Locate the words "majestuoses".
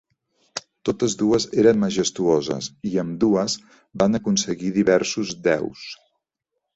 1.83-2.69